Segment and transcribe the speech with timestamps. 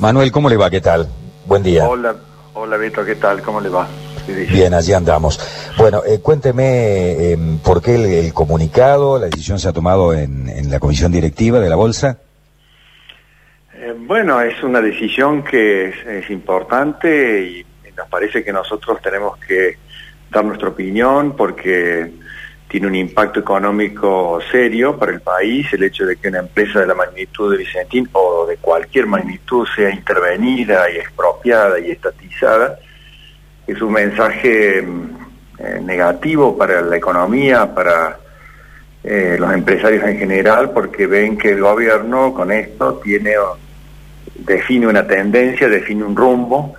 [0.00, 0.70] Manuel, ¿cómo le va?
[0.70, 1.06] ¿Qué tal?
[1.44, 1.86] Buen día.
[1.86, 2.16] Hola,
[2.54, 3.42] hola Beto, ¿qué tal?
[3.42, 3.86] ¿Cómo le va?
[4.26, 5.38] Bien, allí andamos.
[5.76, 10.78] Bueno, eh, cuénteme em, por qué el, comunicado, la decisión se ha tomado en, la
[10.78, 12.16] comisión directiva de la Bolsa.
[13.74, 19.76] Eh, bueno, es una decisión que es, importante y, nos parece que nosotros tenemos que
[20.30, 22.10] dar nuestra opinión porque
[22.70, 26.86] tiene un impacto económico serio para el país el hecho de que una empresa de
[26.86, 32.78] la magnitud de Vicentín o de cualquier magnitud sea intervenida y expropiada y estatizada
[33.66, 35.16] es un mensaje mm,
[35.58, 38.18] eh, negativo para la economía, para
[39.02, 43.34] eh, los empresarios en general, porque ven que el gobierno con esto tiene
[44.36, 46.74] define una tendencia, define un rumbo,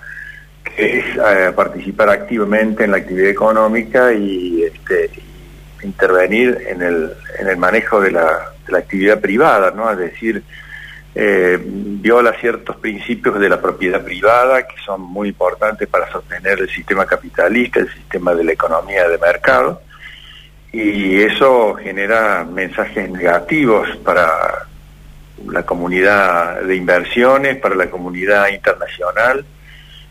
[0.63, 5.09] que es eh, participar activamente en la actividad económica y este,
[5.83, 9.91] intervenir en el, en el manejo de la, de la actividad privada, ¿no?
[9.91, 10.43] Es decir,
[11.13, 16.69] eh, viola ciertos principios de la propiedad privada que son muy importantes para sostener el
[16.69, 19.81] sistema capitalista, el sistema de la economía de mercado,
[20.71, 24.67] y eso genera mensajes negativos para
[25.45, 29.43] la comunidad de inversiones, para la comunidad internacional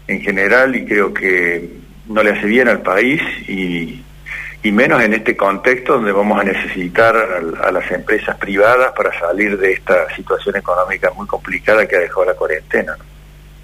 [0.07, 1.71] en general, y creo que
[2.09, 4.03] no le hace bien al país y
[4.63, 9.59] y menos en este contexto donde vamos a necesitar a, las empresas privadas para salir
[9.59, 12.97] de esta situación económica muy complicada que ha dejado la cuarentena.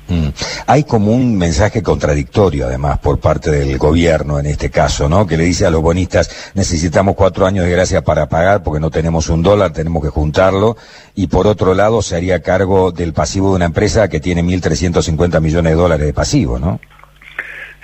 [0.08, 0.28] Mm.
[0.69, 5.27] Hay como un mensaje contradictorio, además, por parte del gobierno en este caso, ¿no?
[5.27, 8.91] Que le dice a los bonistas, necesitamos cuatro años de gracia para pagar porque no
[8.91, 10.77] tenemos un dólar, tenemos que juntarlo.
[11.14, 15.41] Y por otro lado, se haría cargo del pasivo de una empresa que tiene 1.350
[15.41, 16.81] millones de dólares de pasivo, ¿no?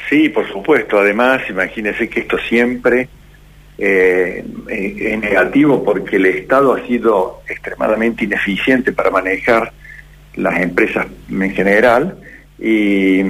[0.09, 0.99] Sí, por supuesto.
[0.99, 3.09] Además, imagínese que esto siempre
[3.79, 9.73] eh, es negativo porque el Estado ha sido extremadamente ineficiente para manejar
[10.35, 12.17] las empresas en general
[12.59, 13.23] y,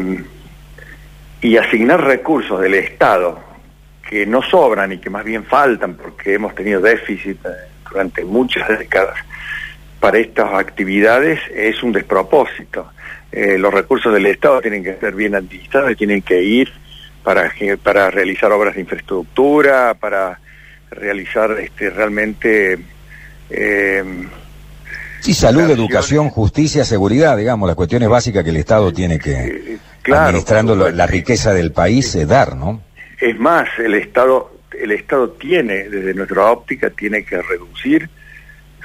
[1.59, 3.39] asignar recursos del Estado
[4.09, 7.49] que no sobran y que más bien faltan porque hemos tenido déficit eh,
[7.89, 9.17] durante muchas décadas
[10.03, 12.91] para estas actividades es un despropósito.
[13.31, 16.73] Eh, los recursos del Estado tienen que ser bien administrados y tienen que ir
[17.23, 17.53] para,
[17.85, 20.41] para realizar obras de infraestructura, para
[20.91, 22.81] realizar este, realmente...
[23.49, 24.03] Eh,
[25.21, 29.79] sí, salud, educación, justicia, seguridad, digamos, las cuestiones básicas que el Estado tiene que,
[30.13, 32.83] administrando la, riqueza del país, eh, dar, ¿no?
[33.21, 38.11] Es más, el Estado, el Estado tiene, desde nuestra óptica, tiene que reducir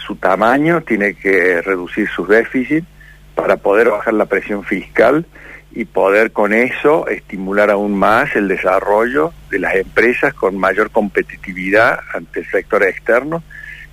[0.07, 2.87] su tamaño, tiene que reducir sus déficits
[3.35, 5.25] para poder bajar la presión fiscal
[5.71, 11.99] y poder con eso estimular aún más el desarrollo de las empresas con mayor competitividad
[12.15, 13.43] ante el sector externo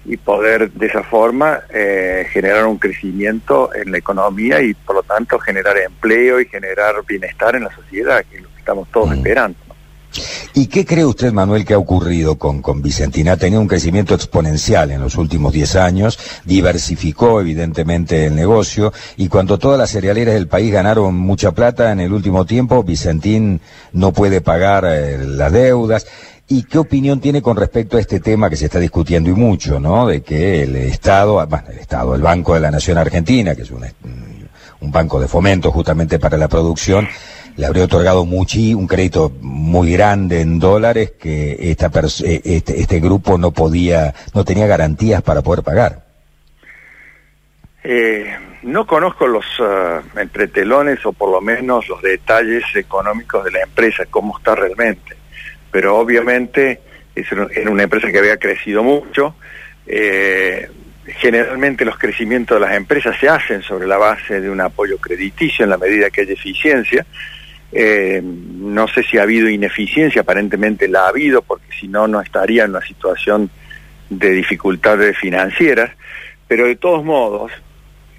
[0.07, 5.03] y poder de esa forma eh, generar un crecimiento en la economía y por lo
[5.03, 9.11] tanto generar empleo y generar bienestar en la sociedad, que es lo que estamos todos
[9.11, 9.15] mm.
[9.15, 9.59] esperando.
[10.57, 13.33] ¿Y qué cree usted, Manuel, que ha ocurrido con, con Vicentina?
[13.33, 19.27] Ha tenido un crecimiento exponencial en los últimos 10 años, diversificó evidentemente el negocio, y
[19.27, 23.61] cuando todas las cerealeras del país ganaron mucha plata en el último tiempo, Vicentín
[23.93, 26.07] no puede pagar eh, las deudas.
[26.47, 29.81] ¿Y qué opinión tiene con respecto a este tema que se está discutiendo y mucho,
[29.81, 30.07] ¿no?
[30.07, 33.71] De que el Estado, bueno, el Estado, el Banco de la Nación Argentina, que es
[33.73, 33.85] un,
[34.81, 37.09] un banco de fomento justamente para la producción,
[37.57, 43.01] le habría otorgado muchi, un crédito muy grande en dólares que esta eh, este, este,
[43.01, 46.05] grupo no podía, no tenía garantías para poder pagar.
[47.85, 53.63] Eh, no conozco los uh, entretelones o por lo menos los detalles económicos de la
[53.63, 55.17] empresa, cómo está realmente,
[55.71, 56.81] pero obviamente
[57.15, 59.37] es una empresa que había crecido mucho.
[59.87, 60.69] Eh,
[61.07, 65.65] generalmente los crecimientos de las empresas se hacen sobre la base de un apoyo crediticio
[65.65, 67.05] en la medida que hay eficiencia
[67.77, 72.21] eh, no sé si ha habido ineficiencia, aparentemente la ha habido, porque si no, no
[72.21, 73.51] estaría en una situación
[74.09, 75.91] de dificultades financieras,
[76.47, 77.51] pero de todos modos,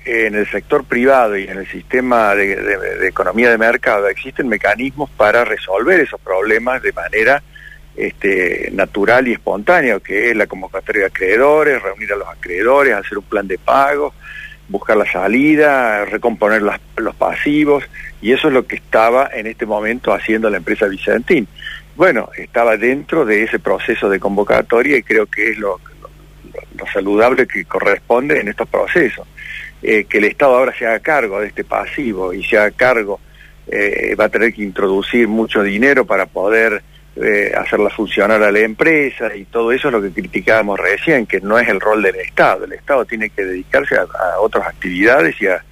[0.03, 5.45] en el sector privado y en el sistema de, economía de mercado existen mecanismos para
[5.45, 7.41] resolver esos problemas de manera
[7.95, 13.17] este, natural y espontánea, que es la convocatoria de acreedores, reunir a los acreedores, hacer
[13.17, 14.13] un plan de pago,
[14.67, 17.83] buscar la salida, recomponer los pasivos,
[18.21, 21.47] y eso es lo que estaba en este momento haciendo la empresa Vicentín.
[21.95, 25.79] Bueno, estaba dentro de ese proceso de convocatoria y creo que es lo,
[26.91, 29.27] saludable que corresponde en estos procesos.
[29.81, 33.19] Eh, que el Estado ahora se haga cargo de este pasivo y se haga cargo,
[33.67, 36.81] eh, va a tener que introducir mucho dinero para poder
[37.15, 41.39] eh, hacerla funcionar a la empresa y todo eso es lo que criticábamos recién, que
[41.39, 42.65] no es el rol del Estado.
[42.65, 45.63] El Estado tiene que dedicarse a, otras actividades y a,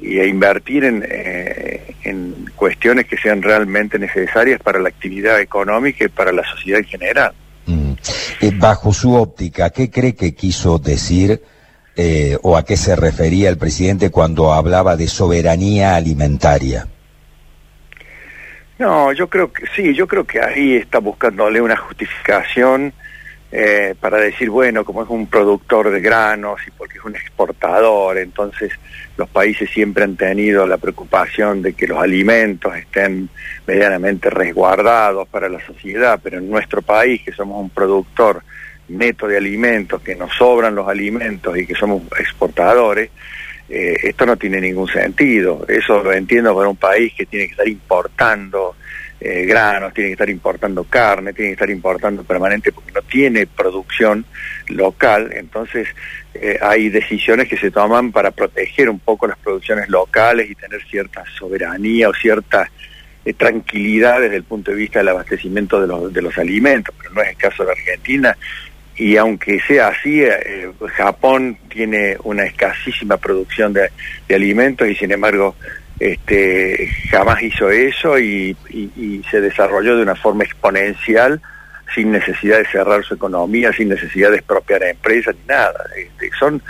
[0.00, 6.04] y a invertir en, eh, en cuestiones que sean realmente necesarias para la actividad económica
[6.04, 7.32] y para la sociedad en general.
[7.66, 7.92] Mm.
[8.40, 11.42] Eh, bajo su óptica, ¿qué cree que quiso decir
[11.96, 16.86] eh, o a qué se refería el presidente cuando hablaba de soberanía alimentaria?
[18.80, 22.94] No, yo creo que sí, yo creo que ahí está buscándole una justificación
[23.52, 28.16] eh, para decir, bueno, como es un productor de granos y porque es un exportador,
[28.16, 28.72] entonces
[29.18, 33.28] los países siempre han tenido la preocupación de que los alimentos estén
[33.66, 38.42] medianamente resguardados para la sociedad, pero en nuestro país, que somos un productor
[38.88, 43.10] neto de alimentos, que nos sobran los alimentos y que somos exportadores,
[43.70, 45.64] eh, esto no tiene ningún sentido.
[45.68, 48.74] Eso lo entiendo para un país que tiene que estar importando
[49.20, 53.46] eh, granos, tiene que estar importando carne, tiene que estar importando permanente porque no tiene
[53.46, 54.24] producción
[54.66, 55.30] local.
[55.32, 55.86] Entonces
[56.34, 60.82] eh, hay decisiones que se toman para proteger un poco las producciones locales y tener
[60.86, 62.68] cierta soberanía o cierta
[63.36, 67.22] tranquilidad desde el punto de vista del abastecimiento de los, de los alimentos, pero no
[67.22, 68.36] es el caso de Argentina
[69.00, 73.90] y aunque sea así, eh, Japón tiene una escasísima producción de,
[74.28, 75.56] alimentos y sin embargo
[75.98, 78.54] este, jamás hizo eso y,
[79.30, 81.40] se desarrolló de una forma exponencial
[81.94, 85.82] sin necesidad de cerrar su economía, sin necesidad de expropiar a empresas ni nada.
[85.96, 86.62] Este, son,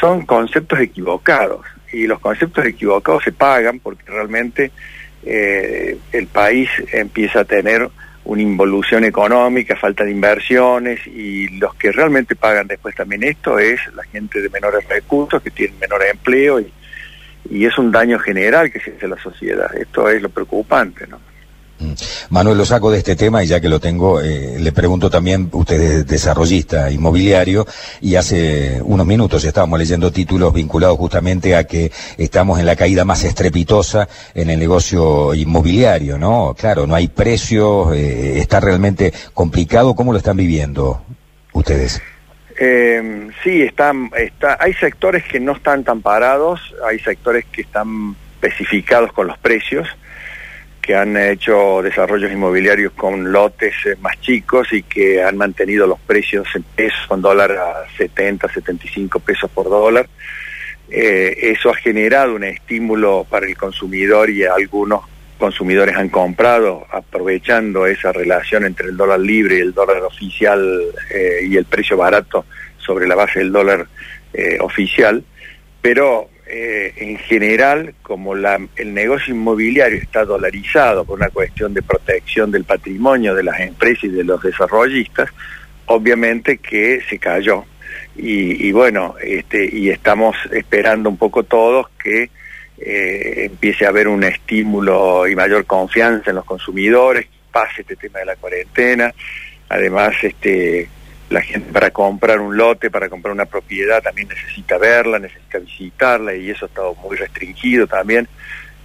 [0.00, 4.70] son conceptos equivocados y los conceptos equivocados se pagan porque realmente
[5.26, 7.90] eh, el país empieza a tener
[8.26, 13.80] una involución económica, falta de inversiones y los que realmente pagan después también esto es
[13.94, 16.72] la gente de menores recursos que tienen menor empleo y,
[17.48, 19.74] y es un daño general que se hace a la sociedad.
[19.76, 21.20] Esto es lo preocupante, ¿no?
[21.78, 21.92] Mm.
[22.30, 25.48] Manuel, lo saco de este tema y ya que lo tengo, eh, le pregunto también,
[25.52, 27.66] usted es desarrollista inmobiliario
[28.00, 33.04] y hace unos minutos estábamos leyendo títulos vinculados justamente a que estamos en la caída
[33.04, 36.54] más estrepitosa en el negocio inmobiliario, ¿no?
[36.58, 39.94] Claro, no hay precios, eh, está realmente complicado.
[39.94, 41.02] ¿Cómo lo están viviendo
[41.52, 42.00] ustedes?
[42.58, 48.16] Eh, sí, están, está, hay sectores que no están tan parados, hay sectores que están
[48.40, 49.86] especificados con los precios
[50.86, 55.98] que han hecho desarrollos inmobiliarios con lotes eh, más chicos y que han mantenido los
[55.98, 60.08] precios en pesos, con dólar a 70, 75 pesos por dólar.
[60.88, 65.00] Eh, eso ha generado un estímulo para el consumidor y algunos
[65.38, 71.40] consumidores han comprado aprovechando esa relación entre el dólar libre y el dólar oficial eh,
[71.48, 72.44] y el precio barato
[72.78, 73.88] sobre la base del dólar
[74.60, 75.24] oficial,
[75.80, 81.82] pero eh, en general, como la, el negocio inmobiliario está dolarizado por una cuestión de
[81.82, 85.28] protección del patrimonio de las empresas y de los desarrollistas,
[85.86, 87.64] obviamente que se cayó.
[88.18, 92.30] Y, bueno, este, y estamos esperando un poco todos que
[92.78, 98.20] eh, empiece a haber un estímulo y mayor confianza en los consumidores, pase este tema
[98.20, 99.12] de la cuarentena,
[99.68, 100.88] además este
[101.30, 106.34] la gente para comprar un lote, para comprar una propiedad, también necesita verla, necesita visitarla
[106.34, 108.28] y eso está muy restringido también.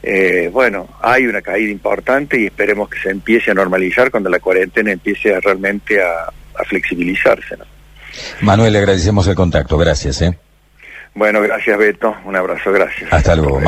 [0.03, 4.39] Eh, bueno, hay una caída importante y esperemos que se empiece a normalizar cuando la
[4.39, 6.31] cuarentena empiece realmente a,
[6.65, 7.57] flexibilizarse.
[8.41, 10.21] Manuel, le agradecemos el contacto, gracias.
[10.21, 10.37] ¿eh?
[11.15, 13.11] Bueno, gracias Beto, un abrazo, gracias.
[13.11, 13.61] Hasta luego.